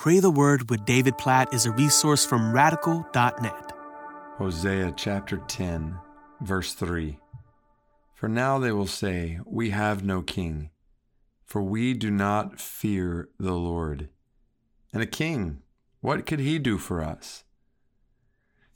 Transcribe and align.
Pray 0.00 0.18
the 0.18 0.30
Word 0.30 0.70
with 0.70 0.86
David 0.86 1.18
Platt 1.18 1.52
is 1.52 1.66
a 1.66 1.72
resource 1.72 2.24
from 2.24 2.54
radical.net. 2.54 3.72
Hosea 4.38 4.94
chapter 4.96 5.36
10, 5.46 5.94
verse 6.40 6.72
3. 6.72 7.18
For 8.14 8.26
now 8.26 8.58
they 8.58 8.72
will 8.72 8.86
say, 8.86 9.40
We 9.44 9.68
have 9.70 10.02
no 10.02 10.22
king, 10.22 10.70
for 11.44 11.60
we 11.60 11.92
do 11.92 12.10
not 12.10 12.58
fear 12.58 13.28
the 13.38 13.52
Lord. 13.52 14.08
And 14.90 15.02
a 15.02 15.06
king, 15.06 15.60
what 16.00 16.24
could 16.24 16.40
he 16.40 16.58
do 16.58 16.78
for 16.78 17.04
us? 17.04 17.44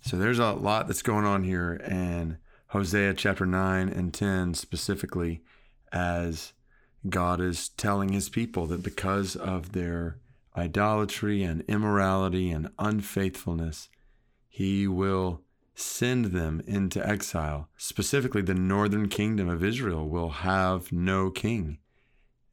So 0.03 0.19
there's 0.19 0.39
a 0.39 0.53
lot 0.53 0.89
that's 0.89 1.01
going 1.01 1.25
on 1.25 1.43
here, 1.43 1.81
and 1.87 2.37
Hosea 2.67 3.15
chapter 3.15 3.47
9 3.47 3.89
and 3.89 4.13
10 4.13 4.53
specifically, 4.53 5.41
as 5.91 6.53
God 7.09 7.41
is 7.41 7.71
telling 7.71 8.11
his 8.11 8.29
people 8.29 8.67
that 8.67 8.83
because 8.83 9.37
of 9.37 9.73
their 9.73 10.19
idolatry 10.57 11.43
and 11.43 11.63
immorality 11.63 12.51
and 12.51 12.71
unfaithfulness, 12.79 13.89
he 14.49 14.87
will 14.87 15.41
send 15.75 16.27
them 16.27 16.63
into 16.67 17.05
exile. 17.07 17.69
Specifically, 17.77 18.43
the 18.43 18.55
northern 18.55 19.09
kingdom 19.09 19.49
of 19.49 19.65
Israel 19.65 20.09
will 20.09 20.31
have 20.31 20.93
no 20.93 21.31
king, 21.31 21.79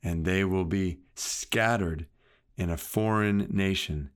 and 0.02 0.26
they 0.26 0.44
will 0.44 0.66
be 0.66 1.00
scattered 1.16 2.08
in 2.58 2.70
a 2.70 2.78
foreign 2.78 3.48
nation 3.50 4.10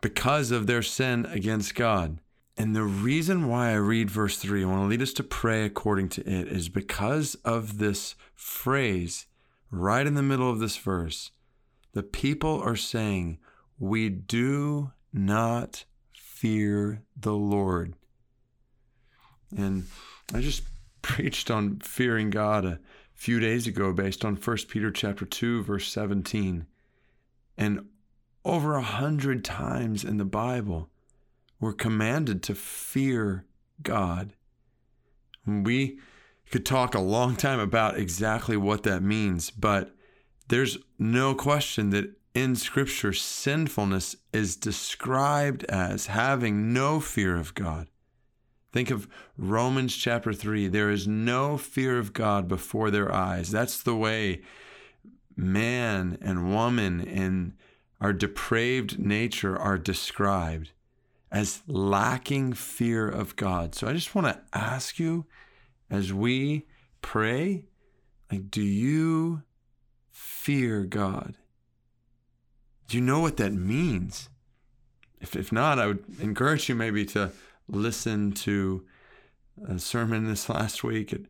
because 0.00 0.50
of 0.50 0.66
their 0.66 0.82
sin 0.82 1.26
against 1.26 1.74
God. 1.74 2.18
And 2.56 2.76
the 2.76 2.84
reason 2.84 3.48
why 3.48 3.70
I 3.70 3.74
read 3.74 4.10
verse 4.10 4.36
3, 4.36 4.62
I 4.62 4.66
want 4.66 4.82
to 4.82 4.86
lead 4.86 5.02
us 5.02 5.12
to 5.14 5.22
pray 5.22 5.64
according 5.64 6.10
to 6.10 6.20
it, 6.20 6.48
is 6.48 6.68
because 6.68 7.34
of 7.44 7.78
this 7.78 8.14
phrase 8.34 9.26
right 9.70 10.06
in 10.06 10.14
the 10.14 10.22
middle 10.22 10.50
of 10.50 10.58
this 10.58 10.76
verse 10.76 11.30
the 11.92 12.02
people 12.02 12.60
are 12.62 12.76
saying, 12.76 13.38
We 13.78 14.08
do 14.08 14.92
not 15.12 15.84
fear 16.12 17.02
the 17.16 17.34
Lord. 17.34 17.94
And 19.56 19.86
I 20.32 20.40
just 20.40 20.62
preached 21.02 21.50
on 21.50 21.80
fearing 21.80 22.30
God 22.30 22.64
a 22.64 22.78
few 23.14 23.38
days 23.38 23.66
ago 23.66 23.92
based 23.92 24.24
on 24.24 24.36
1 24.36 24.56
Peter 24.68 24.90
chapter 24.90 25.24
2 25.24 25.62
verse 25.64 25.88
17. 25.88 26.66
And 27.58 27.86
over 28.44 28.74
a 28.74 28.82
hundred 28.82 29.44
times 29.44 30.04
in 30.04 30.16
the 30.16 30.24
Bible, 30.24 30.88
we're 31.60 31.72
commanded 31.72 32.42
to 32.44 32.54
fear 32.54 33.44
God. 33.82 34.32
We 35.46 35.98
could 36.50 36.66
talk 36.66 36.94
a 36.94 37.00
long 37.00 37.36
time 37.36 37.60
about 37.60 37.98
exactly 37.98 38.56
what 38.56 38.82
that 38.82 39.02
means, 39.02 39.50
but 39.50 39.94
there's 40.48 40.78
no 40.98 41.34
question 41.34 41.90
that 41.90 42.16
in 42.34 42.56
Scripture, 42.56 43.12
sinfulness 43.12 44.16
is 44.32 44.56
described 44.56 45.64
as 45.64 46.06
having 46.06 46.72
no 46.72 46.98
fear 47.00 47.36
of 47.36 47.54
God. 47.54 47.88
Think 48.72 48.90
of 48.90 49.06
Romans 49.36 49.94
chapter 49.94 50.32
3. 50.32 50.68
There 50.68 50.90
is 50.90 51.06
no 51.06 51.58
fear 51.58 51.98
of 51.98 52.14
God 52.14 52.48
before 52.48 52.90
their 52.90 53.12
eyes. 53.12 53.50
That's 53.50 53.82
the 53.82 53.94
way 53.94 54.40
man 55.36 56.16
and 56.22 56.54
woman 56.54 57.00
in 57.00 57.54
our 58.00 58.14
depraved 58.14 58.98
nature 58.98 59.58
are 59.58 59.78
described 59.78 60.72
as 61.30 61.62
lacking 61.66 62.54
fear 62.54 63.08
of 63.08 63.36
God. 63.36 63.74
So 63.74 63.86
I 63.88 63.92
just 63.92 64.14
want 64.14 64.26
to 64.26 64.40
ask 64.52 64.98
you 64.98 65.26
as 65.90 66.12
we 66.12 66.66
pray, 67.02 67.64
like, 68.30 68.50
do 68.50 68.62
you 68.62 69.42
fear 70.12 70.84
God? 70.84 71.36
Do 72.88 72.96
you 72.96 73.02
know 73.02 73.20
what 73.20 73.38
that 73.38 73.52
means? 73.52 74.28
If, 75.20 75.34
if 75.34 75.50
not, 75.50 75.78
I 75.78 75.86
would 75.86 76.04
encourage 76.20 76.68
you 76.68 76.74
maybe 76.74 77.04
to 77.06 77.32
listen 77.68 78.32
to 78.32 78.84
a 79.66 79.78
sermon 79.78 80.26
this 80.26 80.48
last 80.48 80.84
week 80.84 81.12
at 81.12 81.22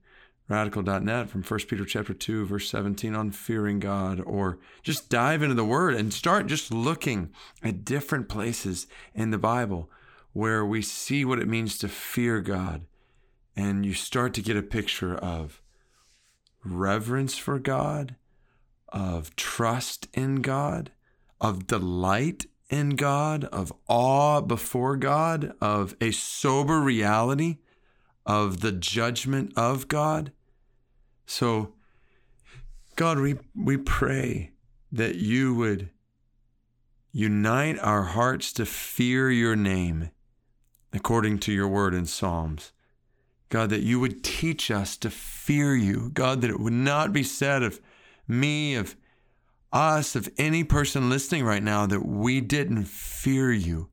radical.net 0.48 1.30
from 1.30 1.42
1 1.42 1.60
Peter 1.68 1.84
chapter 1.84 2.12
2 2.12 2.44
verse 2.46 2.68
17 2.68 3.14
on 3.14 3.30
fearing 3.30 3.78
God 3.78 4.20
or 4.20 4.58
just 4.82 5.08
dive 5.08 5.42
into 5.42 5.54
the 5.54 5.64
word 5.64 5.94
and 5.94 6.12
start 6.12 6.46
just 6.46 6.72
looking 6.72 7.30
at 7.62 7.84
different 7.84 8.28
places 8.28 8.86
in 9.14 9.30
the 9.30 9.38
Bible 9.38 9.90
where 10.32 10.64
we 10.64 10.82
see 10.82 11.24
what 11.24 11.38
it 11.38 11.48
means 11.48 11.78
to 11.78 11.88
fear 11.88 12.40
God 12.40 12.82
and 13.56 13.86
you 13.86 13.94
start 13.94 14.34
to 14.34 14.42
get 14.42 14.56
a 14.56 14.62
picture 14.62 15.14
of 15.14 15.62
reverence 16.64 17.38
for 17.38 17.58
God 17.58 18.16
of 18.92 19.34
trust 19.36 20.08
in 20.12 20.36
God, 20.36 20.92
of 21.40 21.66
delight 21.66 22.46
in 22.68 22.90
God, 22.90 23.44
of 23.44 23.72
awe 23.88 24.40
before 24.40 24.96
God, 24.96 25.54
of 25.60 25.96
a 26.00 26.10
sober 26.10 26.80
reality 26.80 27.58
of 28.24 28.60
the 28.60 28.72
judgment 28.72 29.52
of 29.56 29.88
God. 29.88 30.32
So, 31.26 31.74
God, 32.96 33.18
we, 33.18 33.36
we 33.54 33.76
pray 33.76 34.52
that 34.90 35.16
you 35.16 35.54
would 35.54 35.90
unite 37.12 37.78
our 37.78 38.02
hearts 38.02 38.52
to 38.54 38.66
fear 38.66 39.30
your 39.30 39.56
name 39.56 40.10
according 40.92 41.38
to 41.38 41.52
your 41.52 41.68
word 41.68 41.94
in 41.94 42.06
Psalms. 42.06 42.72
God, 43.48 43.70
that 43.70 43.82
you 43.82 44.00
would 44.00 44.24
teach 44.24 44.70
us 44.70 44.96
to 44.98 45.10
fear 45.10 45.74
you. 45.74 46.10
God, 46.14 46.40
that 46.40 46.50
it 46.50 46.60
would 46.60 46.72
not 46.72 47.12
be 47.12 47.22
said 47.22 47.62
of 47.62 47.80
me, 48.28 48.74
of 48.74 48.96
us, 49.72 50.14
of 50.14 50.28
any 50.36 50.64
person 50.64 51.08
listening 51.08 51.44
right 51.44 51.62
now, 51.62 51.86
that 51.86 52.06
we 52.06 52.40
didn't 52.40 52.86
fear 52.86 53.52
you, 53.52 53.88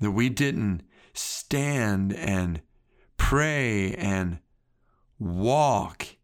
that 0.00 0.12
we 0.12 0.28
didn't 0.28 0.82
stand 1.12 2.12
and 2.14 2.60
pray 3.16 3.94
and 3.94 4.38
walk 5.18 6.16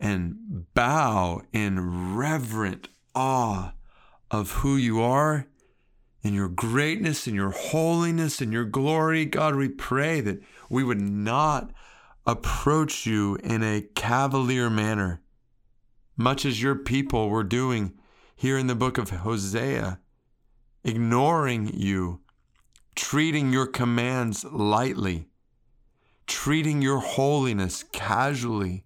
and 0.00 0.66
bow 0.74 1.42
in 1.52 2.16
reverent 2.16 2.88
awe 3.14 3.72
of 4.30 4.50
who 4.52 4.76
you 4.76 5.00
are 5.00 5.46
and 6.24 6.34
your 6.34 6.48
greatness 6.48 7.26
and 7.26 7.36
your 7.36 7.50
holiness 7.50 8.40
and 8.40 8.52
your 8.52 8.64
glory. 8.64 9.24
God, 9.24 9.54
we 9.54 9.68
pray 9.68 10.20
that 10.20 10.42
we 10.68 10.82
would 10.82 11.00
not 11.00 11.72
approach 12.26 13.06
you 13.06 13.36
in 13.42 13.62
a 13.62 13.82
cavalier 13.94 14.70
manner, 14.70 15.20
much 16.16 16.44
as 16.44 16.62
your 16.62 16.74
people 16.74 17.28
were 17.28 17.44
doing 17.44 17.94
here 18.34 18.58
in 18.58 18.66
the 18.66 18.74
book 18.74 18.98
of 18.98 19.10
Hosea, 19.10 20.00
ignoring 20.84 21.70
you, 21.72 22.20
treating 22.94 23.52
your 23.52 23.66
commands 23.66 24.44
lightly, 24.44 25.28
treating 26.26 26.82
your 26.82 26.98
holiness 26.98 27.84
casually. 27.92 28.84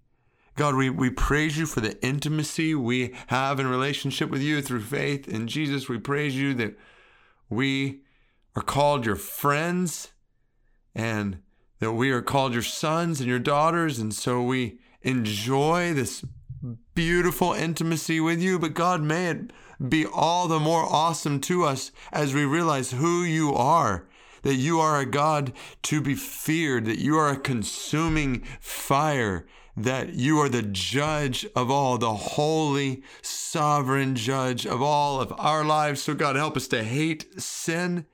God, 0.55 0.75
we, 0.75 0.89
we 0.89 1.09
praise 1.09 1.57
you 1.57 1.65
for 1.65 1.81
the 1.81 2.01
intimacy 2.03 2.73
we 2.73 3.13
have 3.27 3.59
in 3.59 3.67
relationship 3.67 4.29
with 4.29 4.41
you 4.41 4.61
through 4.61 4.81
faith 4.81 5.27
in 5.27 5.47
Jesus. 5.47 5.89
We 5.89 5.99
praise 5.99 6.35
you 6.35 6.53
that 6.55 6.77
we 7.49 8.01
are 8.55 8.63
called 8.63 9.05
your 9.05 9.15
friends 9.15 10.11
and 10.95 11.39
that 11.79 11.91
we 11.91 12.11
are 12.11 12.23
called 12.23 12.53
your 12.53 12.63
sons 12.63 13.19
and 13.19 13.29
your 13.29 13.39
daughters. 13.39 13.99
And 13.99 14.13
so 14.13 14.41
we 14.41 14.79
enjoy 15.03 15.93
this 15.93 16.25
beautiful 16.95 17.53
intimacy 17.53 18.19
with 18.19 18.41
you, 18.41 18.59
but 18.59 18.73
God, 18.73 19.01
may 19.01 19.29
it 19.29 19.53
be 19.87 20.05
all 20.05 20.47
the 20.47 20.59
more 20.59 20.83
awesome 20.83 21.39
to 21.41 21.63
us 21.63 21.91
as 22.11 22.33
we 22.33 22.45
realize 22.45 22.91
who 22.91 23.23
you 23.23 23.53
are. 23.53 24.07
That 24.43 24.55
you 24.55 24.79
are 24.79 24.99
a 24.99 25.05
God 25.05 25.51
to 25.83 25.99
be 25.99 26.15
feared, 26.15 26.85
that 26.85 26.99
you 26.99 27.17
are 27.17 27.29
a 27.29 27.37
consuming 27.37 28.43
fire, 28.59 29.45
that 29.75 30.13
you 30.13 30.39
are 30.39 30.47
the 30.47 30.61
judge 30.61 31.45
of 31.55 31.69
all, 31.69 31.97
the 31.97 32.13
holy, 32.13 33.03
sovereign 33.21 34.15
judge 34.15 34.65
of 34.65 34.81
all 34.81 35.19
of 35.19 35.33
our 35.37 35.65
lives. 35.65 36.01
So, 36.01 36.13
God, 36.13 36.35
help 36.35 36.55
us 36.55 36.67
to 36.69 36.83
hate 36.83 37.41
sin. 37.41 38.05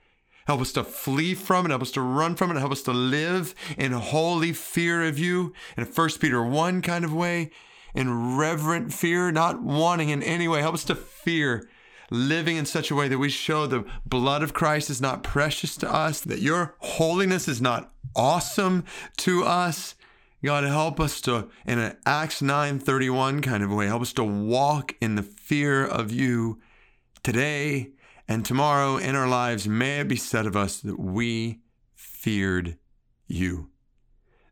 Help 0.48 0.62
us 0.62 0.74
to 0.74 0.84
flee 0.84 1.36
from 1.36 1.66
it. 1.66 1.70
Help 1.70 1.84
us 1.84 1.92
to 1.92 2.02
run 2.02 2.36
from 2.36 2.52
it. 2.52 2.60
Help 2.60 2.72
us 2.72 2.82
to 2.84 2.94
live 2.94 3.54
in 3.78 3.92
holy 3.92 4.54
fear 4.54 5.04
of 5.04 5.20
you 5.20 5.54
in 5.78 5.84
a 5.84 5.88
1 5.88 6.10
Peter 6.20 6.44
1 6.44 6.82
kind 6.82 7.06
of 7.06 7.14
way 7.14 7.52
in 7.94 8.38
reverent 8.38 8.94
fear, 8.94 9.32
not 9.32 9.62
wanting 9.62 10.10
in 10.10 10.24
any 10.24 10.48
way. 10.48 10.62
Help 10.62 10.76
us 10.76 10.84
to 10.86 10.96
fear 10.96 11.68
living 12.10 12.58
in 12.58 12.66
such 12.66 12.92
a 12.92 12.96
way 12.96 13.08
that 13.08 13.18
we 13.18 13.30
show 13.30 13.66
the 13.66 13.86
blood 14.06 14.44
of 14.44 14.54
Christ 14.54 14.90
is 14.90 15.02
not 15.02 15.24
precious 15.24 15.76
to 15.78 15.92
us, 15.92 16.22
that 16.22 16.42
your 16.42 16.76
holiness 16.80 17.48
is 17.48 17.62
not 17.62 17.92
awesome 18.16 18.86
to 19.18 19.44
us. 19.44 19.96
God, 20.44 20.64
help 20.64 21.00
us 21.00 21.22
to, 21.22 21.50
in 21.66 21.80
an 21.80 21.98
Acts 22.06 22.42
9:31 22.42 23.42
kind 23.42 23.64
of 23.64 23.72
way, 23.72 23.88
help 23.88 24.02
us 24.02 24.14
to 24.14 24.24
walk 24.24 24.94
in 25.02 25.16
the 25.16 25.24
fear 25.24 25.86
of 25.86 26.12
you 26.12 26.60
today 27.24 27.92
and 28.28 28.46
tomorrow 28.46 28.98
in 28.98 29.16
our 29.16 29.28
lives. 29.28 29.68
May 29.68 30.02
it 30.02 30.08
be 30.08 30.16
said 30.16 30.46
of 30.46 30.56
us 30.56 30.82
that 30.82 31.00
we 31.00 31.62
feared 31.96 32.78
you, 33.28 33.70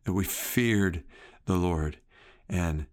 that 0.05 0.13
we 0.13 0.23
feared 0.23 1.03
the 1.45 1.57
Lord. 1.57 1.97
And 2.47 2.85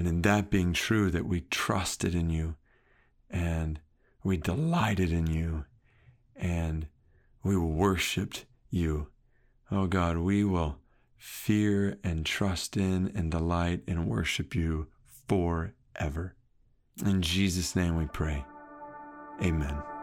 and 0.00 0.08
in 0.08 0.22
that 0.22 0.48
being 0.48 0.72
true, 0.72 1.10
that 1.10 1.26
we 1.26 1.42
trusted 1.42 2.14
in 2.14 2.30
you 2.30 2.56
and 3.28 3.78
we 4.24 4.38
delighted 4.38 5.12
in 5.12 5.26
you 5.26 5.66
and 6.34 6.86
we 7.44 7.54
worshiped 7.54 8.46
you. 8.70 9.08
Oh 9.70 9.86
God, 9.86 10.16
we 10.16 10.42
will 10.42 10.78
fear 11.18 11.98
and 12.02 12.24
trust 12.24 12.78
in 12.78 13.12
and 13.14 13.30
delight 13.30 13.82
and 13.86 14.08
worship 14.08 14.54
you 14.54 14.86
forever. 15.28 16.34
In 17.04 17.20
Jesus' 17.20 17.76
name 17.76 17.98
we 17.98 18.06
pray. 18.06 18.46
Amen. 19.42 19.99